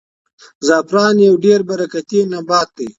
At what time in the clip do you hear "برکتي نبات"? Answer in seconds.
1.69-2.69